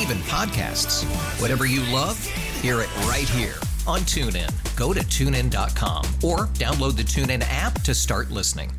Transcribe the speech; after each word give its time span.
even 0.00 0.18
podcasts. 0.18 1.04
Whatever 1.40 1.66
you 1.66 1.80
love, 1.92 2.24
hear 2.60 2.80
it 2.80 2.96
right 3.06 3.28
here 3.28 3.56
on 3.86 4.00
TuneIn. 4.00 4.50
Go 4.76 4.92
to 4.92 5.00
tunein.com 5.00 6.04
or 6.22 6.46
download 6.54 6.96
the 6.96 7.02
TuneIn 7.02 7.44
app 7.48 7.80
to 7.82 7.94
start 7.94 8.30
listening. 8.30 8.70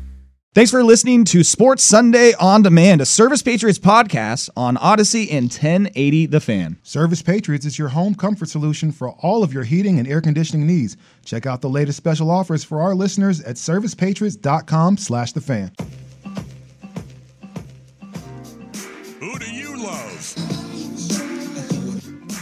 Thanks 0.56 0.70
for 0.70 0.82
listening 0.82 1.26
to 1.26 1.44
Sports 1.44 1.82
Sunday 1.82 2.32
on 2.40 2.62
Demand, 2.62 3.02
a 3.02 3.04
Service 3.04 3.42
Patriots 3.42 3.78
podcast 3.78 4.48
on 4.56 4.76
Audacy 4.76 5.30
and 5.30 5.50
1080 5.52 6.24
The 6.24 6.40
Fan. 6.40 6.78
Service 6.82 7.20
Patriots 7.20 7.66
is 7.66 7.78
your 7.78 7.88
home 7.88 8.14
comfort 8.14 8.48
solution 8.48 8.90
for 8.90 9.10
all 9.10 9.42
of 9.42 9.52
your 9.52 9.64
heating 9.64 9.98
and 9.98 10.08
air 10.08 10.22
conditioning 10.22 10.66
needs. 10.66 10.96
Check 11.26 11.44
out 11.44 11.60
the 11.60 11.68
latest 11.68 11.98
special 11.98 12.30
offers 12.30 12.64
for 12.64 12.80
our 12.80 12.94
listeners 12.94 13.42
at 13.42 13.56
servicepatriots.com 13.56 14.96
slash 14.96 15.32
the 15.32 15.42
fan. 15.42 15.72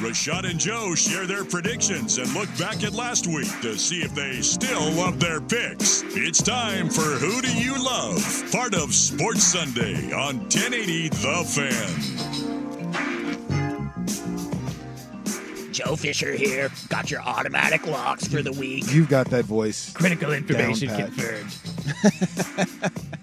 Rashad 0.05 0.45
and 0.51 0.61
Joe 0.61 0.95
share 0.95 1.27
their 1.27 1.47
predictions 1.47 2.19
and 2.19 2.31
look 2.35 2.51
back 2.59 2.85
at 2.85 2.93
last 2.93 3.27
week 3.27 3.49
to 3.63 3.79
see 3.79 4.03
if 4.03 4.15
they 4.15 4.43
still 4.43 4.93
love 4.93 5.19
their 5.19 5.41
picks. 5.41 6.03
It's 6.09 6.43
time 6.43 6.91
for 6.91 7.01
Who 7.01 7.41
Do 7.41 7.51
You 7.57 7.83
Love? 7.83 8.23
Part 8.53 8.75
of 8.75 8.95
Sports 8.95 9.45
Sunday 9.45 10.13
on 10.13 10.41
1080 10.41 11.09
The 11.09 11.43
Fan. 11.49 11.95
Joe 15.73 15.97
Fisher 15.97 16.35
here. 16.35 16.71
Got 16.91 17.11
your 17.11 17.23
automatic 17.23 17.87
locks 17.87 18.29
for 18.29 18.43
the 18.43 18.53
week. 18.53 18.85
You've 18.93 19.09
got 19.09 19.31
that 19.31 19.47
voice. 19.47 19.91
Critical 19.95 20.35
information 20.35 20.89
confirmed. 20.89 21.51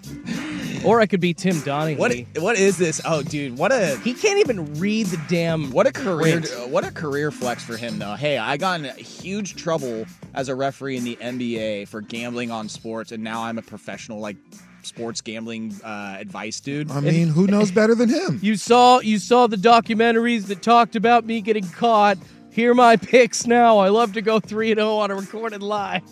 Or 0.85 0.99
I 1.01 1.05
could 1.05 1.19
be 1.19 1.33
Tim 1.33 1.55
Donaghy. 1.57 1.97
What 1.97 2.13
what 2.41 2.57
is 2.57 2.77
this? 2.77 3.01
Oh, 3.05 3.21
dude, 3.21 3.57
what 3.57 3.71
a 3.71 3.97
He 3.99 4.13
can't 4.13 4.39
even 4.39 4.79
read 4.79 5.07
the 5.07 5.21
damn. 5.29 5.71
what 5.71 5.87
a 5.87 5.91
career 5.91 6.41
print. 6.41 6.69
what 6.69 6.83
a 6.83 6.91
career 6.91 7.31
flex 7.31 7.63
for 7.63 7.77
him 7.77 7.99
though. 7.99 8.15
Hey, 8.15 8.37
I 8.37 8.57
got 8.57 8.79
in 8.81 8.95
huge 8.95 9.55
trouble 9.55 10.05
as 10.33 10.49
a 10.49 10.55
referee 10.55 10.97
in 10.97 11.03
the 11.03 11.17
NBA 11.21 11.87
for 11.87 12.01
gambling 12.01 12.51
on 12.51 12.69
sports, 12.69 13.11
and 13.11 13.23
now 13.23 13.43
I'm 13.43 13.57
a 13.57 13.61
professional 13.61 14.19
like 14.19 14.37
sports 14.83 15.21
gambling 15.21 15.75
uh, 15.83 16.15
advice 16.19 16.59
dude. 16.59 16.89
I 16.89 16.99
mean, 17.01 17.27
who 17.27 17.45
knows 17.47 17.69
better 17.71 17.93
than 17.93 18.09
him? 18.09 18.39
You 18.41 18.55
saw 18.55 18.99
you 18.99 19.19
saw 19.19 19.47
the 19.47 19.57
documentaries 19.57 20.47
that 20.47 20.61
talked 20.61 20.95
about 20.95 21.25
me 21.25 21.41
getting 21.41 21.67
caught. 21.69 22.17
Hear 22.51 22.73
my 22.73 22.97
picks 22.97 23.45
now. 23.47 23.77
I 23.77 23.89
love 23.89 24.13
to 24.13 24.21
go 24.21 24.39
three 24.39 24.71
and 24.71 24.79
zero 24.79 24.97
on 24.97 25.11
a 25.11 25.15
recorded 25.15 25.63
live. 25.63 26.03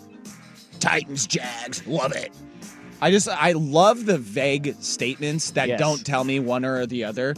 Titans, 0.78 1.26
Jags. 1.26 1.86
Love 1.86 2.12
it. 2.12 2.32
I 3.02 3.10
just 3.10 3.28
I 3.28 3.52
love 3.52 4.06
the 4.06 4.18
vague 4.18 4.76
statements 4.80 5.52
that 5.52 5.68
Yes. 5.68 5.78
don't 5.80 6.04
tell 6.04 6.24
me 6.24 6.38
one 6.40 6.64
or 6.64 6.86
the 6.86 7.04
other. 7.04 7.34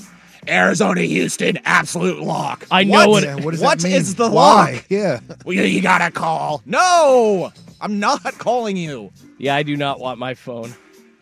Arizona, 0.49 1.03
Houston, 1.03 1.59
absolute 1.65 2.21
lock. 2.21 2.67
I 2.71 2.83
know 2.83 3.09
what, 3.09 3.23
it- 3.23 3.27
Yeah, 3.27 3.34
what 3.37 3.53
does 3.53 3.61
what 3.61 3.78
that 3.78 3.84
mean? 3.89 3.97
is 3.97 4.17
the 4.17 4.28
Why? 4.28 4.73
lock? 4.73 4.84
Yeah. 4.89 5.21
Well, 5.45 5.55
you, 5.55 5.62
you 5.62 5.81
gotta 5.81 6.11
call. 6.11 6.62
No, 6.67 7.53
I'm 7.81 8.00
not 8.00 8.23
calling 8.39 8.77
you. 8.77 9.12
Yeah, 9.39 9.55
I 9.55 9.62
do 9.62 9.77
not 9.77 10.00
want 10.00 10.19
my 10.19 10.34
phone 10.34 10.75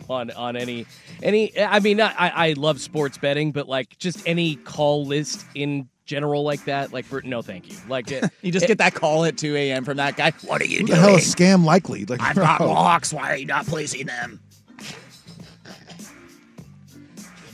on 0.09 0.31
on 0.31 0.57
any 0.57 0.87
any. 1.23 1.53
I 1.61 1.81
mean, 1.81 2.01
I 2.01 2.13
I 2.17 2.53
love 2.55 2.81
sports 2.81 3.19
betting, 3.19 3.53
but 3.53 3.69
like 3.69 3.99
just 3.99 4.23
any 4.27 4.57
call 4.57 5.05
list 5.05 5.45
in 5.55 5.89
general 6.11 6.43
like 6.43 6.65
that. 6.65 6.93
Like 6.93 7.05
for 7.05 7.23
no, 7.23 7.41
thank 7.41 7.71
you. 7.71 7.77
Like 7.89 8.11
it, 8.13 8.25
You 8.43 8.51
just 8.51 8.67
get 8.67 8.79
that 8.79 8.95
call 8.95 9.25
at 9.25 9.39
2 9.39 9.55
a.m. 9.55 9.85
from 9.85 9.97
that 9.99 10.17
guy. 10.17 10.33
What 10.45 10.61
are 10.61 10.67
you 10.67 10.81
Who 10.81 10.87
the 10.89 10.97
hell 10.97 11.17
is 11.17 11.33
scam 11.35 11.65
likely? 11.65 12.05
Like, 12.05 12.21
I've 12.21 12.35
got 12.35 12.59
bro. 12.59 12.67
locks. 12.69 13.13
Why 13.13 13.31
are 13.33 13.37
you 13.37 13.47
not 13.47 13.65
placing 13.67 14.07
them? 14.07 14.41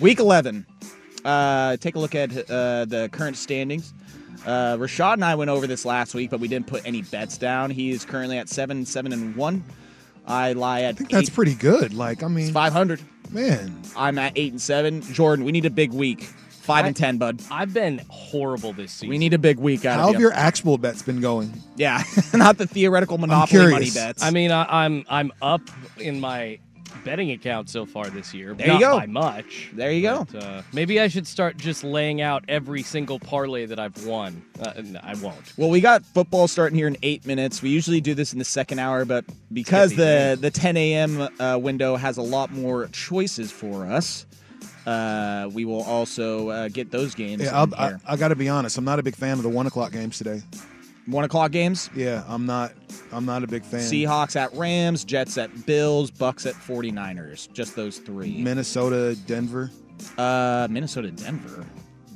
Week 0.01 0.19
11. 0.19 0.67
Uh, 1.25 1.77
take 1.79 1.97
a 1.97 1.99
look 1.99 2.15
at 2.15 2.31
uh, 2.51 2.85
the 2.87 3.09
current 3.13 3.37
standings. 3.37 3.93
Uh, 4.47 4.77
Rashad 4.77 5.15
and 5.15 5.25
I 5.25 5.35
went 5.35 5.51
over 5.51 5.67
this 5.67 5.85
last 5.85 6.15
week, 6.15 6.31
but 6.31 6.39
we 6.41 6.49
didn't 6.49 6.67
put 6.67 6.87
any 6.87 7.03
bets 7.03 7.37
down. 7.37 7.71
He 7.71 7.91
is 7.91 8.05
currently 8.05 8.39
at 8.39 8.49
seven, 8.49 8.87
seven, 8.87 9.13
and 9.13 9.35
one. 9.37 9.65
I 10.27 10.53
lie 10.55 10.83
at 10.83 10.95
I 10.95 10.99
think 10.99 11.11
that's 11.11 11.29
eight- 11.29 11.35
pretty 11.35 11.55
good. 11.55 11.93
Like, 11.95 12.23
I 12.23 12.29
mean, 12.29 12.53
500. 12.53 13.01
man. 13.31 13.83
I'm 13.97 14.19
at 14.19 14.33
eight 14.37 14.53
and 14.53 14.61
seven. 14.61 15.01
Jordan, 15.03 15.45
we 15.45 15.53
need 15.53 15.67
a 15.67 15.71
big 15.71 15.93
week. 15.93 16.29
Five 16.67 16.85
I- 16.85 16.89
and 16.89 16.97
ten, 16.97 17.17
bud. 17.19 17.41
I've 17.51 17.73
been 17.73 18.03
horrible 18.09 18.73
this 18.73 18.93
season. 18.93 19.09
We 19.09 19.19
need 19.19 19.35
a 19.35 19.39
big 19.39 19.59
week 19.59 19.85
out 19.85 20.01
How 20.01 20.09
of 20.09 20.13
have 20.15 20.21
you. 20.21 20.27
your 20.27 20.35
actual 20.35 20.79
bets 20.79 21.03
been 21.03 21.21
going? 21.21 21.53
yeah, 21.77 22.03
not 22.35 22.59
the 22.59 22.67
theoretical 22.67 23.19
monopoly 23.19 23.71
money 23.71 23.91
bets. 23.91 24.23
I 24.23 24.31
mean, 24.31 24.51
I, 24.51 24.85
I'm 24.85 25.05
I'm 25.09 25.33
up 25.41 25.63
in 25.99 26.21
my 26.21 26.59
betting 27.05 27.31
account 27.31 27.69
so 27.69 27.85
far 27.87 28.09
this 28.09 28.33
year. 28.35 28.55
There 28.55 28.67
not 28.67 28.81
you 28.81 28.87
go. 28.87 28.99
by 28.99 29.07
much. 29.07 29.71
there 29.75 29.93
you 29.93 30.03
go. 30.03 30.27
Uh, 30.37 30.63
maybe 30.73 30.99
I 30.99 31.07
should 31.09 31.27
start 31.27 31.57
just 31.57 31.85
laying 31.85 32.21
out 32.21 32.45
every 32.49 32.83
single 32.83 33.21
parlay 33.21 33.67
that 33.67 33.79
I've 33.79 34.07
won. 34.07 34.43
Uh, 34.59 34.73
and 34.77 34.99
I 34.99 35.15
won't. 35.17 35.53
Well, 35.57 35.69
we 35.69 35.81
got 35.81 36.05
football 36.05 36.49
starting 36.49 36.77
here 36.77 36.89
in 36.89 36.97
eight 37.03 37.25
minutes. 37.27 37.63
We 37.63 37.69
usually 37.71 38.01
do 38.01 38.15
this 38.15 38.33
in 38.33 38.39
the 38.41 38.45
second 38.45 38.79
hour, 38.81 39.05
but 39.05 39.25
because 39.53 39.95
the 39.95 40.37
the 40.41 40.51
10 40.51 40.77
a.m. 40.77 41.29
Uh, 41.39 41.59
window 41.61 41.95
has 41.97 42.17
a 42.17 42.23
lot 42.23 42.51
more 42.51 42.89
choices 42.89 43.53
for 43.53 43.87
us, 43.87 44.27
uh, 44.87 45.51
we 45.53 45.65
will 45.65 45.83
also 45.83 46.49
uh, 46.51 46.69
get 46.69 46.91
those 46.91 47.15
games. 47.15 47.43
Yeah, 47.43 47.67
I. 47.77 47.95
I 48.07 48.17
got 48.17 48.29
to 48.29 48.37
be 48.37 48.49
honest. 48.49 48.79
I'm 48.79 48.85
not 48.85 48.99
a 48.99 49.03
big 49.03 49.17
fan 49.17 49.33
of 49.33 49.43
the 49.43 49.49
one 49.49 49.67
o'clock 49.67 49.93
games 49.93 50.19
today. 50.19 50.43
One 51.07 51.25
o'clock 51.25 51.53
games. 51.53 51.89
Yeah, 51.95 52.25
I'm 52.27 52.47
not. 52.47 52.73
I'm 53.13 53.25
not 53.25 53.45
a 53.45 53.47
big 53.47 53.65
fan. 53.65 53.81
Seahawks 53.81 54.35
at 54.37 54.53
Rams, 54.55 55.05
Jets 55.05 55.39
at 55.39 55.67
Bills, 55.67 56.11
Bucks 56.11 56.47
at 56.47 56.55
49ers. 56.55 57.53
Just 57.53 57.77
those 57.77 57.99
three. 57.99 58.43
Minnesota, 58.43 59.17
Denver. 59.27 59.71
Uh, 60.19 60.67
Minnesota, 60.71 61.11
Denver. 61.11 61.65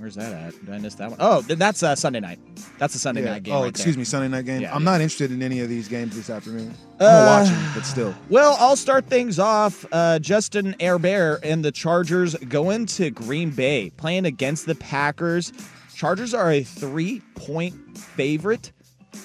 Where's 0.00 0.14
that 0.14 0.32
at? 0.32 0.64
Did 0.64 0.74
I 0.74 0.78
miss 0.78 0.94
that 0.94 1.10
one? 1.10 1.18
Oh, 1.20 1.42
th- 1.42 1.58
that's 1.58 1.82
uh, 1.82 1.94
Sunday 1.94 2.20
night. 2.20 2.38
That's 2.78 2.94
a 2.94 2.98
Sunday 2.98 3.22
Yeah. 3.22 3.32
night 3.32 3.42
game. 3.42 3.54
oh, 3.54 3.60
right 3.64 3.68
excuse 3.68 3.96
there. 3.96 4.00
me, 4.00 4.04
Sunday 4.06 4.28
night 4.28 4.46
game. 4.46 4.62
Yeah, 4.62 4.74
I'm 4.74 4.80
yeah. 4.82 4.90
not 4.92 5.00
interested 5.02 5.30
in 5.30 5.42
any 5.42 5.60
of 5.60 5.68
these 5.68 5.88
games 5.88 6.16
this 6.16 6.30
afternoon. 6.30 6.74
I'm 6.98 7.06
Uh, 7.06 7.10
gonna 7.10 7.26
watch 7.42 7.48
them, 7.50 7.70
but 7.74 7.84
still. 7.84 8.14
Well, 8.30 8.56
I'll 8.58 8.76
start 8.76 9.04
things 9.08 9.38
off. 9.38 9.84
Uh, 9.92 10.18
Justin 10.18 10.74
Herbert 10.80 11.40
and 11.44 11.62
the 11.62 11.70
Chargers 11.70 12.34
going 12.36 12.86
to 12.86 13.10
Green 13.10 13.50
Bay, 13.50 13.90
playing 13.98 14.24
against 14.24 14.64
the 14.64 14.74
Packers. 14.74 15.52
Chargers 15.94 16.32
are 16.32 16.50
a 16.50 16.62
three 16.62 17.20
point 17.34 17.74
favorite. 17.98 18.72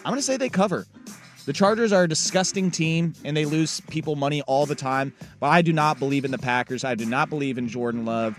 I'm 0.03 0.11
going 0.11 0.17
to 0.17 0.21
say 0.23 0.35
they 0.35 0.49
cover. 0.49 0.85
The 1.45 1.53
Chargers 1.53 1.93
are 1.93 2.03
a 2.03 2.07
disgusting 2.09 2.69
team 2.69 3.13
and 3.23 3.37
they 3.37 3.45
lose 3.45 3.79
people 3.81 4.15
money 4.17 4.41
all 4.41 4.65
the 4.65 4.75
time. 4.75 5.13
But 5.39 5.47
I 5.51 5.61
do 5.61 5.71
not 5.71 5.99
believe 5.99 6.25
in 6.25 6.31
the 6.31 6.37
Packers. 6.39 6.83
I 6.83 6.95
do 6.95 7.05
not 7.05 7.29
believe 7.29 7.57
in 7.57 7.69
Jordan 7.69 8.03
Love. 8.03 8.35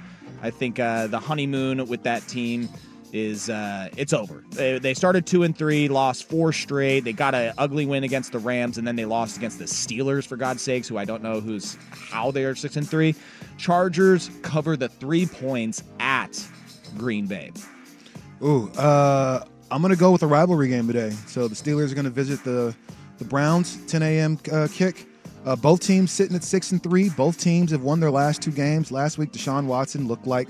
I 0.47 0.51
think 0.51 0.79
uh, 0.79 1.09
the 1.09 1.19
honeymoon 1.19 1.89
with 1.89 2.05
that 2.05 2.27
team 2.29 2.69
is 3.13 3.51
uh, 3.51 3.89
it's 3.97 4.13
over. 4.13 4.45
They, 4.51 4.79
they 4.79 4.95
started 4.95 5.27
two 5.27 5.43
and 5.43 5.57
three, 5.59 5.89
lost 5.89 6.29
four 6.29 6.53
straight. 6.53 7.01
They 7.01 7.13
got 7.13 7.35
an 7.35 7.53
ugly 7.59 7.85
win 7.85 8.05
against 8.05 8.31
the 8.31 8.39
Rams, 8.39 8.79
and 8.79 8.87
then 8.87 8.95
they 8.95 9.05
lost 9.05 9.37
against 9.37 9.59
the 9.59 9.65
Steelers 9.65 10.25
for 10.25 10.37
God's 10.37 10.63
sakes, 10.63 10.87
who 10.87 10.99
I 10.99 11.05
don't 11.05 11.21
know 11.21 11.41
who's 11.41 11.77
how 11.91 12.31
they 12.31 12.45
are 12.45 12.55
six 12.55 12.77
and 12.77 12.89
three. 12.89 13.17
Chargers 13.59 14.31
cover 14.43 14.77
the 14.77 14.89
three 14.89 15.27
points 15.27 15.83
at 15.99 16.41
Green 16.97 17.27
Bay. 17.27 17.51
Ooh, 18.41 18.71
uh, 18.73 19.45
I'm 19.73 19.83
gonna 19.83 19.97
go 19.97 20.13
with 20.13 20.23
a 20.23 20.29
rivalry 20.29 20.69
game 20.69 20.87
today. 20.87 21.11
So 21.27 21.49
the 21.49 21.57
Steelers 21.57 21.91
are 21.91 21.97
gonna 21.97 22.09
visit 22.11 22.45
the 22.45 22.73
the 23.19 23.25
Browns. 23.25 23.85
10 23.87 24.03
a.m. 24.03 24.39
Uh, 24.53 24.69
kick. 24.71 25.09
Uh, 25.47 25.55
both 25.57 25.81
teams 25.81 26.11
sitting 26.11 26.35
at 26.37 26.43
six 26.45 26.73
and 26.73 26.83
three. 26.83 27.09
Both 27.09 27.39
teams 27.39 27.71
have 27.71 27.83
won 27.83 28.01
their 28.01 28.11
last 28.11 28.43
two 28.43 28.51
games. 28.51 28.91
Last 28.91 29.17
week, 29.17 29.33
Deshaun 29.33 29.67
Watson 29.67 30.09
looked 30.09 30.27
like 30.27 30.49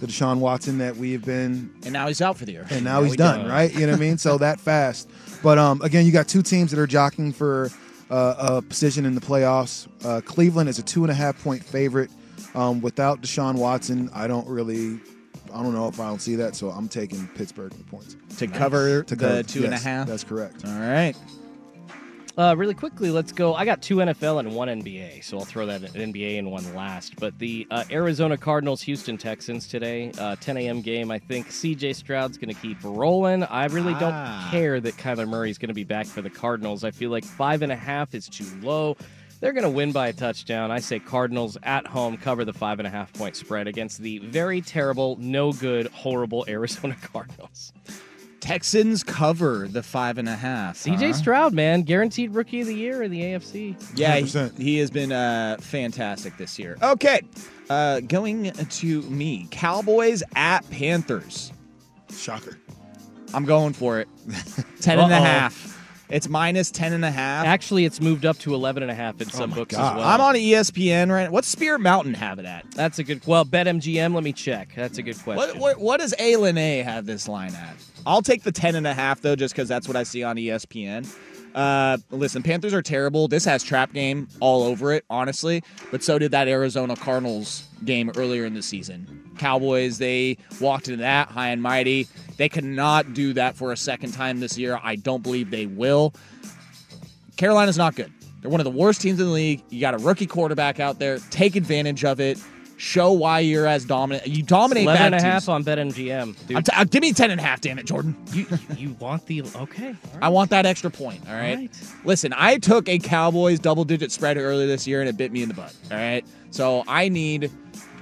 the 0.00 0.06
Deshaun 0.08 0.38
Watson 0.40 0.78
that 0.78 0.96
we 0.96 1.12
have 1.12 1.24
been 1.24 1.72
And 1.84 1.92
now 1.92 2.08
he's 2.08 2.20
out 2.20 2.36
for 2.36 2.44
the 2.44 2.52
year. 2.52 2.66
and 2.70 2.84
now 2.84 3.02
he's 3.04 3.14
done, 3.16 3.48
right? 3.48 3.72
You 3.72 3.86
know 3.86 3.92
what 3.92 3.98
I 3.98 4.00
mean? 4.00 4.18
So 4.18 4.36
that 4.38 4.58
fast. 4.60 5.08
But 5.42 5.56
um, 5.58 5.80
again, 5.82 6.04
you 6.04 6.10
got 6.12 6.26
two 6.26 6.42
teams 6.42 6.72
that 6.72 6.80
are 6.80 6.86
jockeying 6.86 7.32
for 7.32 7.70
uh, 8.10 8.34
a 8.38 8.62
position 8.62 9.06
in 9.06 9.14
the 9.14 9.20
playoffs. 9.20 9.86
Uh, 10.04 10.20
Cleveland 10.20 10.68
is 10.68 10.78
a 10.78 10.82
two 10.82 11.04
and 11.04 11.10
a 11.12 11.14
half 11.14 11.40
point 11.44 11.64
favorite. 11.64 12.10
Um, 12.56 12.80
without 12.80 13.20
Deshaun 13.20 13.54
Watson, 13.54 14.10
I 14.14 14.26
don't 14.26 14.46
really, 14.48 14.98
I 15.54 15.62
don't 15.62 15.74
know 15.74 15.86
if 15.88 15.98
I 16.00 16.08
don't 16.08 16.20
see 16.20 16.34
that. 16.36 16.56
So 16.56 16.70
I'm 16.70 16.88
taking 16.88 17.26
Pittsburgh 17.28 17.72
in 17.72 17.84
points 17.84 18.16
To 18.38 18.46
cover 18.48 19.04
To 19.04 19.14
the 19.14 19.24
cover- 19.28 19.42
two 19.44 19.64
and 19.64 19.74
a 19.74 19.78
half? 19.78 20.06
That's 20.08 20.24
correct. 20.24 20.64
All 20.64 20.72
right. 20.78 21.14
Uh, 22.36 22.52
really 22.58 22.74
quickly, 22.74 23.10
let's 23.10 23.30
go. 23.30 23.54
I 23.54 23.64
got 23.64 23.80
two 23.80 23.96
NFL 23.98 24.40
and 24.40 24.52
one 24.56 24.66
NBA, 24.66 25.22
so 25.22 25.38
I'll 25.38 25.44
throw 25.44 25.66
that 25.66 25.82
NBA 25.82 26.36
and 26.40 26.50
one 26.50 26.74
last. 26.74 27.14
But 27.20 27.38
the 27.38 27.64
uh, 27.70 27.84
Arizona 27.92 28.36
Cardinals, 28.36 28.82
Houston 28.82 29.16
Texans 29.16 29.68
today, 29.68 30.10
uh, 30.18 30.34
10 30.40 30.56
a.m. 30.56 30.80
game. 30.80 31.12
I 31.12 31.20
think 31.20 31.46
CJ 31.48 31.94
Stroud's 31.94 32.36
going 32.36 32.52
to 32.52 32.60
keep 32.60 32.78
rolling. 32.82 33.44
I 33.44 33.66
really 33.66 33.94
Ah. 33.94 34.00
don't 34.00 34.50
care 34.50 34.80
that 34.80 34.96
Kyler 34.96 35.28
Murray's 35.28 35.58
going 35.58 35.68
to 35.68 35.74
be 35.74 35.84
back 35.84 36.06
for 36.06 36.22
the 36.22 36.30
Cardinals. 36.30 36.82
I 36.82 36.90
feel 36.90 37.10
like 37.10 37.24
five 37.24 37.62
and 37.62 37.70
a 37.70 37.76
half 37.76 38.16
is 38.16 38.28
too 38.28 38.46
low. 38.62 38.96
They're 39.38 39.52
going 39.52 39.62
to 39.62 39.70
win 39.70 39.92
by 39.92 40.08
a 40.08 40.12
touchdown. 40.12 40.72
I 40.72 40.80
say 40.80 40.98
Cardinals 40.98 41.56
at 41.62 41.86
home 41.86 42.16
cover 42.16 42.44
the 42.44 42.52
five 42.52 42.80
and 42.80 42.86
a 42.88 42.90
half 42.90 43.12
point 43.12 43.36
spread 43.36 43.68
against 43.68 43.98
the 43.98 44.18
very 44.18 44.60
terrible, 44.60 45.16
no 45.20 45.52
good, 45.52 45.86
horrible 45.88 46.44
Arizona 46.48 46.96
Cardinals. 47.12 47.72
Texans 48.44 49.02
cover 49.02 49.66
the 49.68 49.82
five 49.82 50.18
and 50.18 50.28
a 50.28 50.36
half. 50.36 50.76
CJ 50.76 50.98
huh? 50.98 51.12
Stroud, 51.14 51.54
man, 51.54 51.80
guaranteed 51.80 52.34
rookie 52.34 52.60
of 52.60 52.66
the 52.66 52.74
year 52.74 53.02
in 53.02 53.10
the 53.10 53.22
AFC. 53.22 53.74
Yeah, 53.96 54.16
he, 54.16 54.62
he 54.62 54.78
has 54.80 54.90
been 54.90 55.12
uh, 55.12 55.56
fantastic 55.60 56.36
this 56.36 56.58
year. 56.58 56.76
Okay, 56.82 57.22
uh, 57.70 58.00
going 58.00 58.52
to 58.52 59.02
me, 59.04 59.48
Cowboys 59.50 60.22
at 60.36 60.68
Panthers. 60.68 61.54
Shocker. 62.14 62.58
I'm 63.32 63.46
going 63.46 63.72
for 63.72 63.98
it. 64.00 64.08
Ten 64.82 64.98
and 64.98 65.10
Uh-oh. 65.10 65.22
half. 65.22 65.70
It's 66.10 66.28
minus 66.28 66.70
ten 66.70 66.92
and 66.92 67.02
a 67.02 67.10
half. 67.10 67.46
Actually, 67.46 67.86
it's 67.86 67.98
moved 67.98 68.26
up 68.26 68.36
to 68.40 68.52
11 68.54 68.82
and 68.82 68.92
a 68.92 68.94
half 68.94 69.18
in 69.22 69.30
some 69.30 69.50
my 69.50 69.56
books 69.56 69.74
God. 69.74 69.92
as 69.92 69.96
well. 69.96 70.06
I'm 70.06 70.20
on 70.20 70.34
ESPN 70.34 71.10
right. 71.10 71.24
now. 71.24 71.30
What's 71.30 71.48
Spirit 71.48 71.80
Mountain 71.80 72.12
have 72.12 72.38
it 72.38 72.44
at? 72.44 72.70
That's 72.72 72.98
a 72.98 73.04
good. 73.04 73.26
Well, 73.26 73.46
BetMGM. 73.46 74.14
Let 74.14 74.22
me 74.22 74.34
check. 74.34 74.74
That's 74.76 74.98
a 74.98 75.02
good 75.02 75.18
question. 75.18 75.58
What, 75.58 75.78
what 75.78 75.80
what 75.80 76.00
does 76.00 76.14
ilani 76.20 76.84
have 76.84 77.06
this 77.06 77.26
line 77.26 77.54
at? 77.54 77.76
I'll 78.06 78.22
take 78.22 78.42
the 78.42 78.52
ten 78.52 78.74
and 78.74 78.86
a 78.86 78.94
half 78.94 79.20
though, 79.20 79.36
just 79.36 79.54
because 79.54 79.68
that's 79.68 79.88
what 79.88 79.96
I 79.96 80.02
see 80.02 80.22
on 80.22 80.36
ESPN. 80.36 81.08
Uh, 81.54 81.98
listen, 82.10 82.42
Panthers 82.42 82.74
are 82.74 82.82
terrible. 82.82 83.28
This 83.28 83.44
has 83.44 83.62
trap 83.62 83.92
game 83.92 84.28
all 84.40 84.64
over 84.64 84.92
it, 84.92 85.04
honestly. 85.08 85.62
But 85.90 86.02
so 86.02 86.18
did 86.18 86.32
that 86.32 86.48
Arizona 86.48 86.96
Cardinals 86.96 87.68
game 87.84 88.10
earlier 88.16 88.44
in 88.44 88.54
the 88.54 88.62
season. 88.62 89.30
Cowboys, 89.38 89.98
they 89.98 90.36
walked 90.60 90.88
into 90.88 91.02
that 91.02 91.28
high 91.28 91.48
and 91.48 91.62
mighty. 91.62 92.08
They 92.36 92.48
cannot 92.48 93.14
do 93.14 93.32
that 93.34 93.56
for 93.56 93.72
a 93.72 93.76
second 93.76 94.12
time 94.12 94.40
this 94.40 94.58
year. 94.58 94.80
I 94.82 94.96
don't 94.96 95.22
believe 95.22 95.50
they 95.50 95.66
will. 95.66 96.14
Carolina's 97.36 97.78
not 97.78 97.94
good. 97.94 98.12
They're 98.40 98.50
one 98.50 98.60
of 98.60 98.64
the 98.64 98.70
worst 98.70 99.00
teams 99.00 99.20
in 99.20 99.26
the 99.26 99.32
league. 99.32 99.62
You 99.70 99.80
got 99.80 99.94
a 99.94 99.98
rookie 99.98 100.26
quarterback 100.26 100.78
out 100.78 100.98
there. 100.98 101.18
Take 101.30 101.56
advantage 101.56 102.04
of 102.04 102.20
it. 102.20 102.38
Show 102.84 103.12
why 103.12 103.40
you're 103.40 103.66
as 103.66 103.86
dominant. 103.86 104.26
You 104.26 104.42
dominate 104.42 104.84
11 104.84 104.98
bad 104.98 105.06
and 105.06 105.14
a 105.14 105.18
teams. 105.18 105.24
half 105.24 105.48
on 105.48 105.64
BetMGM. 105.64 106.46
Dude, 106.46 106.56
I'm 106.58 106.62
t- 106.62 106.72
uh, 106.76 106.84
give 106.84 107.00
me 107.00 107.14
10 107.14 107.30
and 107.30 107.40
a 107.40 107.42
half, 107.42 107.62
damn 107.62 107.78
it, 107.78 107.86
Jordan. 107.86 108.14
you 108.32 108.46
you 108.76 108.92
want 109.00 109.24
the 109.24 109.40
okay? 109.42 109.56
all 109.56 109.64
right. 109.64 109.96
I 110.20 110.28
want 110.28 110.50
that 110.50 110.66
extra 110.66 110.90
point, 110.90 111.26
all 111.26 111.34
right? 111.34 111.52
All 111.52 111.56
right. 111.56 111.70
Listen, 112.04 112.34
I 112.36 112.58
took 112.58 112.86
a 112.90 112.98
Cowboys 112.98 113.58
double 113.58 113.84
digit 113.84 114.12
spread 114.12 114.36
earlier 114.36 114.66
this 114.66 114.86
year 114.86 115.00
and 115.00 115.08
it 115.08 115.16
bit 115.16 115.32
me 115.32 115.42
in 115.42 115.48
the 115.48 115.54
butt, 115.54 115.74
all 115.90 115.96
right? 115.96 116.26
So 116.50 116.84
I 116.86 117.08
need 117.08 117.50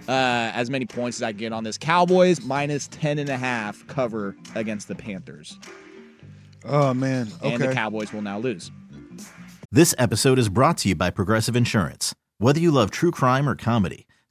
uh, 0.09 0.51
as 0.53 0.69
many 0.69 0.85
points 0.85 1.19
as 1.19 1.23
I 1.23 1.31
get 1.31 1.53
on 1.53 1.63
this. 1.63 1.79
Cowboys 1.79 2.43
minus 2.43 2.89
10 2.89 3.21
and 3.21 3.29
a 3.29 3.37
half 3.37 3.87
cover 3.87 4.35
against 4.57 4.89
the 4.89 4.97
Panthers. 4.97 5.61
Oh 6.65 6.93
man. 6.93 7.29
And 7.43 7.63
the 7.63 7.73
Cowboys 7.73 8.13
will 8.13 8.23
now 8.23 8.41
lose. 8.41 8.73
This 9.71 9.95
episode 9.97 10.41
is 10.41 10.49
brought 10.49 10.79
to 10.79 10.89
you 10.89 10.97
by 10.97 11.11
Progressive 11.11 11.55
Insurance. 11.55 12.15
Whether 12.39 12.59
you 12.59 12.73
love 12.73 12.91
true 12.91 13.13
crime 13.13 13.49
or 13.49 13.55
comedy, 13.55 14.07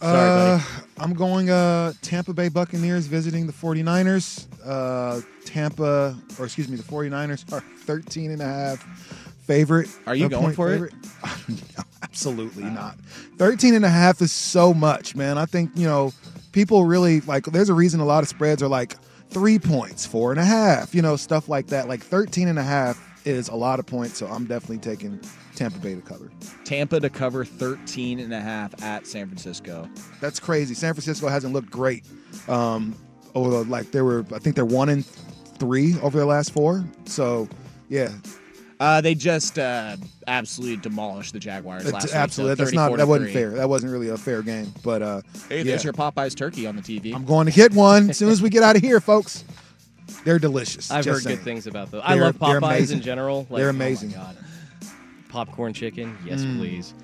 Uh, 0.00 0.60
I'm 0.98 1.14
going 1.14 1.50
uh, 1.50 1.92
Tampa 2.02 2.32
Bay 2.32 2.48
Buccaneers 2.48 3.06
visiting 3.06 3.46
the 3.46 3.52
49ers. 3.52 4.46
Uh, 4.64 5.20
Tampa, 5.44 6.16
or 6.38 6.44
excuse 6.44 6.68
me, 6.68 6.76
the 6.76 6.82
49ers 6.82 7.50
are 7.52 7.60
13 7.80 8.30
and 8.30 8.42
a 8.42 8.44
half 8.44 8.82
favorite. 9.46 9.88
Are 10.06 10.14
you 10.14 10.28
going 10.28 10.54
for 10.54 10.68
it? 10.72 10.72
favorite. 10.72 10.94
No, 11.76 11.84
absolutely 12.02 12.64
not. 12.64 12.96
13 13.38 13.74
and 13.74 13.84
a 13.84 13.88
half 13.88 14.20
is 14.20 14.32
so 14.32 14.74
much, 14.74 15.16
man. 15.16 15.38
I 15.38 15.46
think, 15.46 15.70
you 15.74 15.86
know, 15.86 16.12
people 16.52 16.84
really 16.84 17.20
like, 17.22 17.44
there's 17.46 17.70
a 17.70 17.74
reason 17.74 18.00
a 18.00 18.04
lot 18.04 18.22
of 18.22 18.28
spreads 18.28 18.62
are 18.62 18.68
like 18.68 18.96
three 19.30 19.58
points, 19.58 20.04
four 20.06 20.30
and 20.30 20.40
a 20.40 20.44
half, 20.44 20.94
you 20.94 21.02
know, 21.02 21.16
stuff 21.16 21.48
like 21.48 21.68
that. 21.68 21.88
Like 21.88 22.02
13 22.02 22.48
and 22.48 22.58
a 22.58 22.62
half 22.62 23.02
is 23.28 23.48
a 23.48 23.54
lot 23.54 23.78
of 23.78 23.86
points. 23.86 24.18
So 24.18 24.26
I'm 24.26 24.44
definitely 24.46 24.78
taking 24.78 25.20
Tampa 25.54 25.78
Bay 25.78 25.94
to 25.94 26.00
cover. 26.00 26.30
Tampa 26.64 27.00
to 27.00 27.10
cover 27.10 27.44
13 27.44 28.20
and 28.20 28.32
a 28.32 28.40
half 28.40 28.82
at 28.82 29.06
San 29.06 29.26
Francisco. 29.26 29.88
That's 30.20 30.40
crazy. 30.40 30.74
San 30.74 30.94
Francisco 30.94 31.28
hasn't 31.28 31.52
looked 31.52 31.70
great. 31.70 32.04
Um, 32.48 32.94
over 33.34 33.50
the, 33.50 33.64
like 33.70 33.90
they 33.90 34.02
were, 34.02 34.24
I 34.34 34.38
think 34.38 34.56
they're 34.56 34.64
one 34.64 34.88
and 34.88 35.04
three 35.04 35.94
over 36.00 36.16
their 36.18 36.26
last 36.26 36.52
four. 36.52 36.84
So, 37.06 37.48
yeah, 37.88 38.10
Uh, 38.80 39.00
they 39.00 39.14
just 39.14 39.58
uh, 39.58 39.96
absolutely 40.28 40.76
demolished 40.76 41.32
the 41.32 41.38
Jaguars 41.40 41.82
it's 41.82 41.92
last 41.92 42.04
week. 42.06 42.14
absolutely. 42.14 42.56
so 42.56 42.64
That's 42.64 42.74
not 42.74 42.96
that 42.96 43.08
wasn't 43.08 43.32
fair. 43.32 43.50
That 43.50 43.68
wasn't 43.68 43.92
really 43.92 44.08
a 44.08 44.16
fair 44.16 44.42
game. 44.42 44.72
But 44.84 45.02
uh, 45.02 45.20
Hey, 45.48 45.58
yeah. 45.58 45.62
there's 45.64 45.84
your 45.84 45.92
Popeyes 45.92 46.34
turkey 46.36 46.66
on 46.66 46.76
the 46.76 46.82
TV. 46.82 47.14
I'm 47.14 47.24
going 47.24 47.46
to 47.46 47.52
get 47.52 47.72
one 47.72 48.10
as 48.10 48.18
soon 48.18 48.30
as 48.30 48.40
we 48.40 48.50
get 48.50 48.62
out 48.62 48.76
of 48.76 48.82
here, 48.82 49.00
folks. 49.00 49.44
They're 50.24 50.38
delicious. 50.38 50.90
I've 50.90 51.04
just 51.04 51.14
heard 51.14 51.22
saying. 51.24 51.36
good 51.36 51.44
things 51.44 51.66
about 51.66 51.90
those. 51.90 52.02
I 52.04 52.14
They're- 52.14 52.24
love 52.24 52.38
Popeyes 52.38 52.92
in 52.92 53.00
general. 53.00 53.46
Like, 53.50 53.58
They're 53.60 53.66
oh 53.68 53.70
amazing. 53.70 54.10
God. 54.10 54.36
Popcorn 55.28 55.72
chicken, 55.72 56.16
yes, 56.24 56.40
Mm. 56.42 56.58
please. 56.58 56.94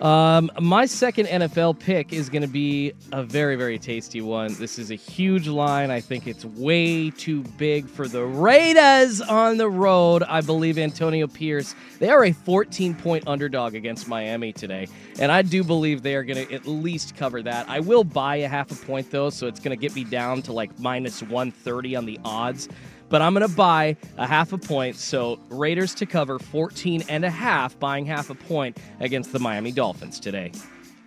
Um, 0.00 0.50
my 0.60 0.86
second 0.86 1.26
NFL 1.26 1.74
pick 1.78 2.12
is 2.12 2.28
going 2.28 2.42
to 2.42 2.48
be 2.48 2.92
a 3.12 3.22
very, 3.22 3.56
very 3.56 3.78
tasty 3.78 4.20
one. 4.20 4.54
This 4.58 4.78
is 4.78 4.90
a 4.90 4.94
huge 4.94 5.48
line. 5.48 5.90
I 5.90 6.00
think 6.00 6.26
it's 6.26 6.44
way 6.44 7.10
too 7.10 7.42
big 7.58 7.88
for 7.88 8.06
the 8.06 8.24
Raiders 8.24 9.20
on 9.20 9.56
the 9.56 9.68
road. 9.68 10.22
I 10.24 10.40
believe 10.40 10.78
Antonio 10.78 11.26
Pierce. 11.26 11.74
They 11.98 12.08
are 12.08 12.24
a 12.24 12.32
14 12.32 12.94
point 12.94 13.26
underdog 13.26 13.74
against 13.74 14.06
Miami 14.08 14.52
today, 14.52 14.86
and 15.18 15.32
I 15.32 15.42
do 15.42 15.64
believe 15.64 16.02
they 16.02 16.14
are 16.14 16.24
going 16.24 16.46
to 16.46 16.52
at 16.54 16.66
least 16.66 17.16
cover 17.16 17.42
that. 17.42 17.68
I 17.68 17.80
will 17.80 18.04
buy 18.04 18.36
a 18.36 18.48
half 18.48 18.70
a 18.70 18.86
point 18.86 19.10
though, 19.10 19.30
so 19.30 19.46
it's 19.46 19.60
going 19.60 19.76
to 19.76 19.80
get 19.80 19.94
me 19.94 20.04
down 20.04 20.42
to 20.42 20.52
like 20.52 20.76
minus 20.78 21.20
130 21.22 21.96
on 21.96 22.04
the 22.06 22.18
odds. 22.24 22.68
But 23.08 23.22
I'm 23.22 23.34
going 23.34 23.48
to 23.48 23.54
buy 23.54 23.96
a 24.16 24.26
half 24.26 24.52
a 24.52 24.58
point. 24.58 24.96
So 24.96 25.38
Raiders 25.48 25.94
to 25.96 26.06
cover 26.06 26.38
14 26.38 27.04
and 27.08 27.24
a 27.24 27.30
half, 27.30 27.78
buying 27.78 28.06
half 28.06 28.30
a 28.30 28.34
point 28.34 28.76
against 29.00 29.32
the 29.32 29.38
Miami 29.38 29.72
Dolphins 29.72 30.18
today. 30.20 30.52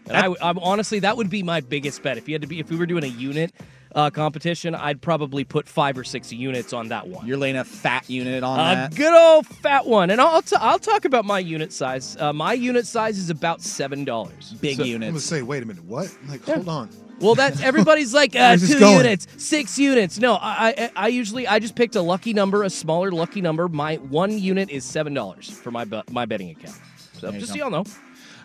And 0.07 0.15
I, 0.15 0.33
I'm 0.41 0.57
honestly, 0.59 0.99
that 0.99 1.17
would 1.17 1.29
be 1.29 1.43
my 1.43 1.59
biggest 1.61 2.01
bet. 2.01 2.17
If 2.17 2.27
you 2.29 2.33
had 2.33 2.41
to 2.41 2.47
be, 2.47 2.59
if 2.59 2.69
we 2.69 2.77
were 2.77 2.85
doing 2.85 3.03
a 3.03 3.07
unit 3.07 3.51
uh, 3.93 4.09
competition, 4.09 4.73
I'd 4.75 5.01
probably 5.01 5.43
put 5.43 5.67
five 5.67 5.97
or 5.97 6.03
six 6.03 6.31
units 6.31 6.71
on 6.71 6.89
that 6.89 7.07
one. 7.07 7.27
You're 7.27 7.37
laying 7.37 7.57
a 7.57 7.65
fat 7.65 8.09
unit 8.09 8.43
on 8.43 8.59
A 8.59 8.63
that. 8.75 8.95
good 8.95 9.13
old 9.13 9.45
fat 9.47 9.85
one, 9.85 10.09
and 10.09 10.21
I'll 10.21 10.41
t- 10.41 10.55
I'll 10.59 10.79
talk 10.79 11.03
about 11.05 11.25
my 11.25 11.39
unit 11.39 11.73
size. 11.73 12.15
Uh, 12.19 12.31
my 12.31 12.53
unit 12.53 12.85
size 12.85 13.17
is 13.17 13.29
about 13.29 13.61
seven 13.61 14.05
dollars. 14.05 14.53
Big 14.61 14.79
I'm 14.79 14.99
gonna 15.01 15.19
say, 15.19 15.41
wait 15.41 15.63
a 15.63 15.65
minute, 15.65 15.83
what? 15.83 16.15
Like, 16.29 16.43
hold 16.43 16.69
on. 16.69 16.89
Well, 17.19 17.35
that's 17.35 17.61
everybody's 17.61 18.13
like 18.13 18.35
uh, 18.35 18.57
two 18.57 18.79
going? 18.79 18.97
units, 18.97 19.27
six 19.37 19.77
units. 19.79 20.19
No, 20.19 20.35
I, 20.35 20.73
I 20.77 20.91
I 20.95 21.07
usually 21.07 21.47
I 21.47 21.59
just 21.59 21.75
picked 21.75 21.95
a 21.95 22.01
lucky 22.01 22.33
number, 22.33 22.63
a 22.63 22.69
smaller 22.69 23.11
lucky 23.11 23.41
number. 23.41 23.67
My 23.67 23.95
one 23.95 24.37
unit 24.37 24.69
is 24.69 24.83
seven 24.85 25.13
dollars 25.13 25.49
for 25.49 25.71
my 25.71 25.85
my 26.11 26.25
betting 26.25 26.51
account. 26.51 26.77
So 27.13 27.31
just 27.31 27.47
go. 27.47 27.53
so 27.53 27.55
y'all 27.55 27.71
know. 27.71 27.85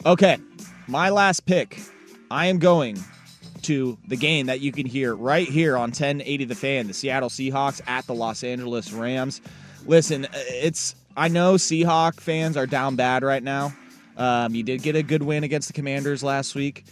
Okay, 0.06 0.38
my 0.88 1.10
last 1.10 1.46
pick. 1.46 1.78
I 2.30 2.46
am 2.46 2.58
going 2.58 2.98
to 3.62 3.98
the 4.08 4.16
game 4.16 4.46
that 4.46 4.60
you 4.60 4.72
can 4.72 4.86
hear 4.86 5.14
right 5.14 5.46
here 5.46 5.76
on 5.76 5.90
1080 5.90 6.44
The 6.46 6.54
Fan, 6.54 6.86
the 6.86 6.94
Seattle 6.94 7.28
Seahawks 7.28 7.80
at 7.86 8.06
the 8.06 8.14
Los 8.14 8.42
Angeles 8.42 8.92
Rams. 8.92 9.40
Listen, 9.86 10.26
it's 10.32 10.94
I 11.16 11.28
know 11.28 11.54
Seahawk 11.54 12.20
fans 12.20 12.56
are 12.56 12.66
down 12.66 12.96
bad 12.96 13.22
right 13.22 13.42
now. 13.42 13.74
Um, 14.16 14.54
you 14.54 14.62
did 14.62 14.82
get 14.82 14.96
a 14.96 15.02
good 15.02 15.22
win 15.22 15.44
against 15.44 15.68
the 15.68 15.74
Commanders 15.74 16.22
last 16.22 16.54
week, 16.54 16.84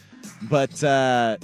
but 0.43 0.83
uh, 0.83 1.37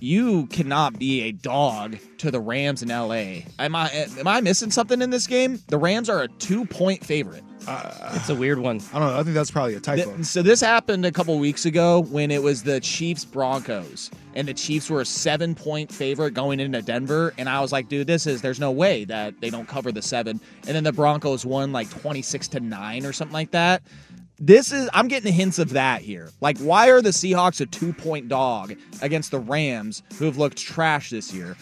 you 0.00 0.46
cannot 0.46 0.98
be 0.98 1.22
a 1.22 1.32
dog 1.32 1.98
to 2.18 2.30
the 2.30 2.40
Rams 2.40 2.82
in 2.82 2.88
LA. 2.88 3.42
Am 3.58 3.74
I 3.74 3.90
am 3.90 4.26
I 4.26 4.40
missing 4.40 4.70
something 4.70 5.00
in 5.00 5.10
this 5.10 5.26
game? 5.26 5.60
The 5.68 5.78
Rams 5.78 6.08
are 6.08 6.22
a 6.22 6.28
two 6.28 6.64
point 6.64 7.04
favorite. 7.04 7.44
Uh, 7.68 8.12
it's 8.14 8.30
a 8.30 8.34
weird 8.34 8.58
one. 8.58 8.80
I 8.92 8.98
don't 8.98 9.08
know. 9.08 9.20
I 9.20 9.22
think 9.22 9.34
that's 9.34 9.50
probably 9.50 9.74
a 9.74 9.80
typo. 9.80 10.14
Th- 10.14 10.24
so 10.24 10.42
this 10.42 10.62
happened 10.62 11.04
a 11.04 11.12
couple 11.12 11.38
weeks 11.38 11.66
ago 11.66 12.00
when 12.04 12.30
it 12.30 12.42
was 12.42 12.62
the 12.62 12.80
Chiefs 12.80 13.26
Broncos, 13.26 14.10
and 14.34 14.48
the 14.48 14.54
Chiefs 14.54 14.88
were 14.88 15.02
a 15.02 15.04
seven 15.06 15.54
point 15.54 15.92
favorite 15.92 16.32
going 16.32 16.58
into 16.58 16.80
Denver, 16.80 17.34
and 17.36 17.48
I 17.48 17.60
was 17.60 17.70
like, 17.70 17.88
dude, 17.88 18.06
this 18.06 18.26
is 18.26 18.40
there's 18.40 18.60
no 18.60 18.70
way 18.70 19.04
that 19.04 19.38
they 19.42 19.50
don't 19.50 19.68
cover 19.68 19.92
the 19.92 20.00
seven, 20.02 20.40
and 20.66 20.74
then 20.74 20.84
the 20.84 20.92
Broncos 20.92 21.44
won 21.44 21.70
like 21.70 21.90
twenty 21.90 22.22
six 22.22 22.48
to 22.48 22.60
nine 22.60 23.04
or 23.04 23.12
something 23.12 23.34
like 23.34 23.50
that. 23.50 23.82
This 24.40 24.72
is 24.72 24.88
I'm 24.94 25.06
getting 25.06 25.32
hints 25.32 25.58
of 25.58 25.70
that 25.70 26.00
here. 26.00 26.30
Like, 26.40 26.58
why 26.58 26.88
are 26.90 27.02
the 27.02 27.10
Seahawks 27.10 27.60
a 27.60 27.66
two 27.66 27.92
point 27.92 28.28
dog 28.28 28.74
against 29.02 29.30
the 29.30 29.38
Rams, 29.38 30.02
who 30.18 30.24
have 30.24 30.38
looked 30.38 30.56
trash 30.56 31.10
this 31.10 31.32
year? 31.32 31.56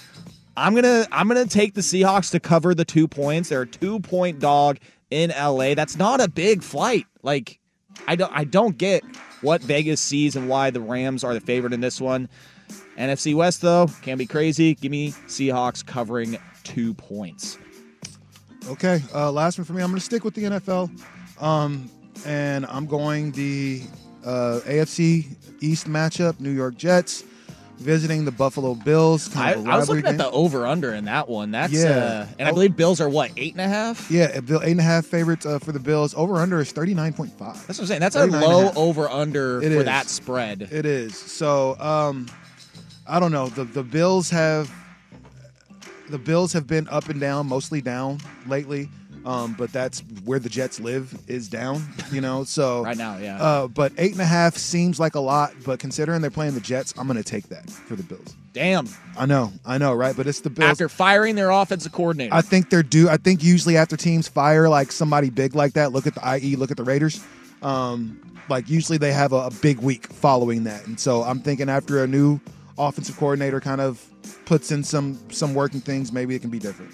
I'm 0.57 0.75
gonna 0.75 1.07
I'm 1.11 1.29
gonna 1.29 1.47
take 1.47 1.75
the 1.75 1.81
Seahawks 1.81 2.31
to 2.31 2.41
cover 2.41 2.75
the 2.75 2.85
two 2.85 3.09
points. 3.09 3.49
They're 3.49 3.63
a 3.63 3.67
two 3.67 4.01
point 4.01 4.39
dog 4.39 4.79
in 5.11 5.31
LA. 5.31 5.75
That's 5.75 5.97
not 5.97 6.21
a 6.21 6.29
big 6.29 6.63
flight. 6.63 7.07
Like 7.23 7.59
I 8.07 8.17
don't 8.17 8.33
I 8.33 8.45
don't 8.45 8.79
get 8.79 9.03
what 9.41 9.61
Vegas 9.63 10.01
sees 10.01 10.37
and 10.37 10.49
why 10.49 10.71
the 10.71 10.81
Rams 10.81 11.25
are 11.25 11.35
the 11.35 11.41
favorite 11.41 11.73
in 11.73 11.81
this 11.81 12.01
one. 12.01 12.29
NFC 12.97 13.35
West 13.35 13.61
though 13.61 13.89
can 14.03 14.19
be 14.19 14.27
crazy. 14.27 14.75
Give 14.75 14.91
me 14.91 15.13
Seahawks 15.27 15.85
covering 15.85 16.39
two 16.65 16.95
points. 16.95 17.59
Okay, 18.69 19.01
uh, 19.15 19.33
last 19.33 19.59
one 19.59 19.65
for 19.65 19.73
me. 19.73 19.83
I'm 19.83 19.95
to 19.95 20.01
stick 20.01 20.25
with 20.25 20.35
the 20.35 20.45
NFL, 20.45 20.91
um, 21.41 21.89
and 22.27 22.67
I'm 22.67 22.87
going 22.87 23.33
the 23.33 23.83
uh, 24.25 24.61
AFC 24.65 25.37
East 25.61 25.87
matchup: 25.89 26.41
New 26.41 26.51
York 26.51 26.77
Jets 26.77 27.25
visiting 27.79 28.25
the 28.25 28.33
Buffalo 28.33 28.75
Bills. 28.75 29.31
I, 29.37 29.53
Kind 29.55 29.61
of 29.61 29.67
a 29.67 29.71
I 29.71 29.77
was 29.77 29.89
looking 29.89 30.07
at 30.07 30.19
the 30.19 30.29
over 30.33 30.67
under 30.67 30.93
in 30.95 31.05
that 31.05 31.29
one. 31.29 31.53
That's 31.53 31.73
Yeah. 31.73 31.89
uh, 31.91 32.27
and 32.39 32.49
I 32.49 32.51
Oh. 32.51 32.55
believe 32.55 32.75
Bills 32.77 33.01
are 33.01 33.09
what 33.09 33.31
eight 33.37 33.53
and 33.53 33.61
a 33.61 33.69
half. 33.69 34.11
Yeah, 34.11 34.41
Bill 34.41 34.61
eight 34.65 34.73
and 34.73 34.81
a 34.81 34.85
half 34.85 35.07
favorites 35.07 35.47
uh, 35.47 35.61
for 35.61 35.71
the 35.71 35.79
Bills. 35.79 36.13
Over 36.15 36.39
under 36.39 36.59
is 36.61 36.73
thirty 36.73 36.93
nine 36.95 37.13
point 37.13 37.37
five. 37.39 37.55
That's 37.69 37.79
what 37.79 37.85
I'm 37.85 37.87
saying. 37.87 38.01
That's 38.01 38.17
a 38.17 38.27
low 38.27 38.73
over 38.75 39.09
under 39.09 39.61
for 39.61 39.67
is. 39.67 39.85
that 39.85 40.09
spread. 40.09 40.63
It 40.73 40.87
is. 40.87 41.17
So 41.17 41.79
um, 41.79 42.27
I 43.07 43.21
don't 43.21 43.31
know. 43.33 43.49
The 43.49 43.63
the 43.65 43.85
Bills 43.85 44.29
have 44.31 44.69
the 46.11 46.19
Bills 46.19 46.53
have 46.55 46.67
been 46.67 46.89
up 46.89 47.09
and 47.11 47.21
down, 47.21 47.47
mostly 47.47 47.81
down 47.81 48.19
lately. 48.49 48.89
Um, 49.25 49.55
but 49.59 49.73
that's 49.73 50.01
where 50.25 50.39
the 50.39 50.49
Jets 50.49 50.81
live 50.81 51.17
is 51.27 51.49
down, 51.49 51.83
you 52.13 52.21
know. 52.21 52.45
So 52.45 52.83
Right 52.85 52.97
now, 52.97 53.19
yeah. 53.19 53.43
Uh, 53.43 53.69
but 53.69 53.93
eight 53.99 54.13
and 54.13 54.21
a 54.21 54.27
half 54.27 54.57
seems 54.57 54.99
like 54.99 55.15
a 55.15 55.21
lot, 55.21 55.53
but 55.65 55.79
considering 55.79 56.21
they're 56.21 56.31
playing 56.31 56.55
the 56.55 56.61
Jets, 56.61 56.95
I'm 56.97 57.07
going 57.07 57.17
to 57.17 57.25
take 57.25 57.49
that 57.49 57.69
for 57.69 57.97
the 57.97 58.03
Bills. 58.03 58.37
Damn. 58.53 58.89
I 59.17 59.27
know, 59.27 59.53
I 59.67 59.79
know, 59.79 59.93
right? 59.93 60.17
But 60.17 60.27
it's 60.27 60.41
the 60.41 60.51
Bills. 60.51 60.71
After 60.71 60.89
firing 60.89 61.35
their 61.35 61.51
offensive 61.51 61.93
coordinator. 61.93 62.35
I 62.35 62.41
think 62.41 62.71
they're 62.71 62.83
due. 62.83 63.09
I 63.09 63.17
think 63.17 63.43
usually 63.43 63.77
after 63.77 63.97
teams 63.97 64.29
fire 64.29 64.69
like 64.69 64.93
somebody 64.93 65.31
big 65.31 65.55
like 65.55 65.75
that, 65.75 65.93
look 65.93 66.07
at 66.07 66.15
the 66.15 66.39
IE, 66.39 66.57
look 66.57 66.71
at 66.71 66.77
the 66.77 66.85
Raiders. 66.85 67.25
Um, 67.63 68.21
like 68.49 68.69
usually 68.69 68.99
they 68.99 69.13
have 69.13 69.33
a, 69.33 69.47
a 69.47 69.51
big 69.63 69.81
week 69.81 70.07
following 70.07 70.65
that, 70.65 70.87
and 70.87 70.99
so 70.99 71.23
I'm 71.23 71.41
thinking 71.41 71.69
after 71.69 72.03
a 72.03 72.07
new 72.07 72.41
offensive 72.79 73.17
coordinator 73.17 73.61
kind 73.61 73.81
of 73.81 74.05
puts 74.47 74.71
in 74.71 74.83
some 74.85 75.19
some 75.31 75.55
working 75.55 75.81
things, 75.81 76.13
maybe 76.13 76.35
it 76.35 76.41
can 76.41 76.51
be 76.51 76.59
different. 76.59 76.93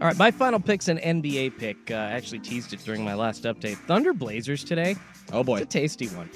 All 0.00 0.06
right, 0.06 0.16
my 0.16 0.30
final 0.30 0.58
pick's 0.58 0.88
an 0.88 0.96
NBA 0.96 1.58
pick. 1.58 1.90
Uh, 1.90 1.94
I 1.94 2.12
actually 2.12 2.38
teased 2.38 2.72
it 2.72 2.82
during 2.84 3.04
my 3.04 3.12
last 3.12 3.44
update. 3.44 3.76
Thunder 3.86 4.14
Blazers 4.14 4.64
today. 4.64 4.96
Oh 5.30 5.44
boy, 5.44 5.58
it's 5.58 5.74
a 5.74 5.78
tasty 5.78 6.08
one. 6.08 6.30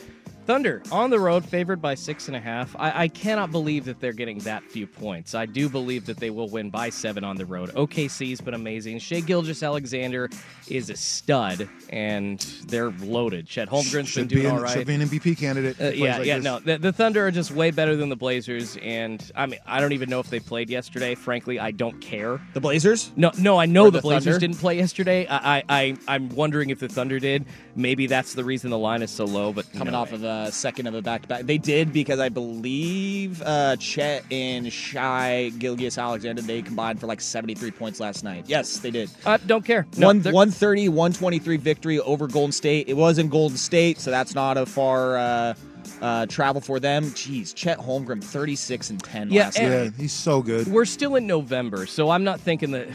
Thunder 0.47 0.83
on 0.93 1.11
the 1.11 1.19
road, 1.19 1.45
favored 1.45 1.81
by 1.81 1.95
six 1.95 2.29
and 2.29 2.37
a 2.37 2.41
half. 2.41 2.77
I, 2.79 3.05
I 3.05 3.09
cannot 3.09 3.51
believe 3.51 3.87
that 3.87 4.01
they're 4.01 4.13
getting 4.13 4.39
that 4.41 4.63
few 4.65 4.87
points. 4.87 5.35
I 5.35 5.47
do 5.47 5.69
believe 5.69 6.07
that 6.07 6.19
they 6.19 6.31
will 6.31 6.49
win 6.49 6.71
by 6.71 6.91
seven 6.91 7.25
on 7.25 7.37
the 7.37 7.47
road. 7.47 7.71
OKC's 7.71 8.41
been 8.41 8.55
amazing. 8.55 8.99
Shai 8.99 9.21
Gilgeous-Alexander 9.21 10.29
is 10.69 10.91
a 10.91 10.97
stud, 10.97 11.69
and 11.89 12.41
they're 12.67 12.91
loaded. 12.91 13.47
Chet 13.47 13.69
Holmgren's 13.69 14.09
Should 14.09 14.29
been 14.29 14.37
be 14.39 14.43
doing 14.43 14.47
an, 14.47 14.53
all 14.53 14.63
right. 14.63 14.73
should 14.73 14.87
be 14.87 14.95
an 14.95 15.01
MVP 15.01 15.39
candidate. 15.39 15.81
Uh, 15.81 15.85
yeah, 15.89 16.19
like 16.19 16.27
yeah, 16.27 16.37
this. 16.37 16.45
no. 16.45 16.59
The, 16.59 16.79
the 16.79 16.93
Thunder 16.93 17.27
are 17.27 17.31
just 17.31 17.51
way 17.51 17.71
better 17.71 17.97
than 17.97 18.09
the 18.09 18.17
Blazers, 18.17 18.77
and 18.83 19.31
I 19.35 19.47
mean, 19.47 19.61
I 19.67 19.81
don't 19.81 19.93
even 19.93 20.11
know 20.11 20.21
if 20.21 20.29
they 20.29 20.41
played 20.41 20.69
yesterday. 20.69 21.15
Frankly, 21.15 21.59
I 21.59 21.71
don't 21.71 22.01
care. 22.01 22.41
The 22.53 22.61
Blazers? 22.61 23.11
No, 23.17 23.31
no. 23.39 23.59
I 23.59 23.67
know 23.67 23.87
the, 23.87 23.93
the 23.93 24.03
Blazers 24.03 24.25
Thunder? 24.25 24.39
didn't 24.39 24.59
play 24.59 24.77
yesterday. 24.77 25.27
I, 25.27 25.59
I, 25.59 25.65
I, 25.69 25.97
I'm 26.09 26.29
wondering 26.31 26.71
if 26.71 26.81
the 26.81 26.89
Thunder 26.89 27.19
did. 27.19 27.47
Maybe 27.77 28.07
that's 28.07 28.35
the 28.35 28.45
reason 28.45 28.71
the 28.71 28.79
line 28.79 29.03
is 29.03 29.11
so 29.11 29.25
low. 29.25 29.53
But 29.53 29.73
coming 29.73 29.93
no 29.93 30.01
off 30.01 30.11
way. 30.11 30.17
of 30.17 30.21
a 30.47 30.53
second 30.53 30.87
of 30.87 30.95
a 30.95 31.03
back 31.03 31.23
to 31.23 31.29
back. 31.29 31.43
They 31.43 31.59
did 31.59 31.93
because 31.93 32.19
I 32.21 32.29
believe 32.29 33.43
uh, 33.45 33.77
Chet 33.77 34.25
and 34.31 34.73
Shai 34.73 35.51
Gilgeous-Alexander 35.59 36.43
they 36.43 36.63
combined 36.63 37.01
for 37.01 37.07
like 37.07 37.21
73 37.21 37.71
points 37.71 38.01
last 38.01 38.25
night. 38.25 38.45
Yes, 38.47 38.79
they 38.79 38.91
did. 38.91 39.11
Uh, 39.25 39.39
don't 39.47 39.65
care. 39.65 39.87
No, 39.97 40.09
One, 40.09 40.21
they're- 40.21 40.33
130, 40.33 40.89
123 40.89 41.57
victory 41.59 42.01
over 42.01 42.27
Golden 42.27 42.53
State. 42.53 42.89
It 42.89 42.95
was 42.97 43.19
in 43.19 43.29
Golden 43.29 43.57
State, 43.57 43.99
so 44.01 44.11
that's 44.11 44.35
not 44.35 44.57
a 44.57 44.67
far 44.67 45.17
uh, 45.19 45.55
uh, 46.01 46.27
travel 46.27 46.61
for 46.61 46.81
them. 46.81 47.05
Jeez, 47.05 47.55
Chet 47.55 47.79
Holmgren, 47.79 48.23
36 48.23 48.91
and 48.91 49.03
10 49.03 49.31
Yeah, 49.31 49.45
last 49.45 49.59
and- 49.59 49.71
night. 49.71 49.83
Yeah, 49.85 49.91
he's 50.03 50.13
so 50.13 50.43
good. 50.43 50.67
We're 50.69 50.85
still 50.85 51.17
in 51.17 51.27
November, 51.27 51.87
so 51.87 52.11
I'm 52.11 52.25
not 52.25 52.41
thinking 52.41 52.71
that. 52.73 52.89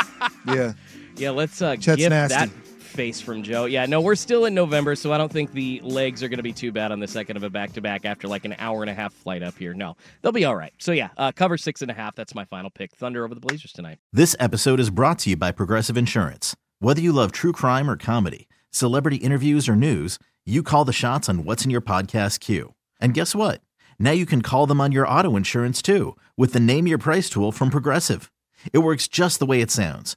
Yeah, 0.46 0.72
yeah, 1.16 1.30
let's 1.30 1.60
uh, 1.60 1.76
Chet's 1.76 1.96
gift 1.96 2.10
nasty. 2.10 2.34
that 2.34 2.50
face 2.90 3.20
from 3.20 3.42
Joe. 3.42 3.64
Yeah, 3.64 3.86
no, 3.86 4.00
we're 4.00 4.14
still 4.14 4.44
in 4.44 4.54
November, 4.54 4.94
so 4.94 5.12
I 5.12 5.18
don't 5.18 5.32
think 5.32 5.52
the 5.52 5.80
legs 5.82 6.22
are 6.22 6.28
going 6.28 6.38
to 6.38 6.42
be 6.42 6.52
too 6.52 6.72
bad 6.72 6.92
on 6.92 7.00
the 7.00 7.08
second 7.08 7.36
of 7.36 7.42
a 7.42 7.50
back 7.50 7.72
to 7.74 7.80
back 7.80 8.04
after 8.04 8.28
like 8.28 8.44
an 8.44 8.54
hour 8.58 8.82
and 8.82 8.90
a 8.90 8.94
half 8.94 9.12
flight 9.12 9.42
up 9.42 9.56
here. 9.56 9.72
No, 9.72 9.96
they'll 10.20 10.32
be 10.32 10.44
all 10.44 10.56
right. 10.56 10.72
So 10.78 10.92
yeah, 10.92 11.08
uh, 11.16 11.32
cover 11.32 11.56
six 11.56 11.82
and 11.82 11.90
a 11.90 11.94
half. 11.94 12.14
That's 12.14 12.34
my 12.34 12.44
final 12.44 12.70
pick. 12.70 12.94
Thunder 12.94 13.24
over 13.24 13.34
the 13.34 13.40
Blazers 13.40 13.72
tonight. 13.72 13.98
This 14.12 14.36
episode 14.38 14.80
is 14.80 14.90
brought 14.90 15.20
to 15.20 15.30
you 15.30 15.36
by 15.36 15.52
Progressive 15.52 15.96
Insurance. 15.96 16.56
Whether 16.80 17.00
you 17.00 17.12
love 17.12 17.32
true 17.32 17.52
crime 17.52 17.88
or 17.88 17.96
comedy, 17.96 18.48
celebrity 18.70 19.16
interviews 19.16 19.68
or 19.68 19.76
news, 19.76 20.18
you 20.44 20.62
call 20.62 20.84
the 20.84 20.92
shots 20.92 21.28
on 21.28 21.44
what's 21.44 21.64
in 21.64 21.70
your 21.70 21.80
podcast 21.80 22.40
queue. 22.40 22.74
And 23.00 23.14
guess 23.14 23.34
what? 23.34 23.60
Now 23.98 24.12
you 24.12 24.26
can 24.26 24.42
call 24.42 24.66
them 24.66 24.80
on 24.80 24.92
your 24.92 25.06
auto 25.06 25.36
insurance 25.36 25.82
too 25.82 26.16
with 26.36 26.52
the 26.52 26.60
Name 26.60 26.86
Your 26.86 26.98
Price 26.98 27.28
tool 27.28 27.52
from 27.52 27.70
Progressive. 27.70 28.32
It 28.72 28.78
works 28.78 29.08
just 29.08 29.38
the 29.38 29.46
way 29.46 29.60
it 29.60 29.70
sounds. 29.70 30.16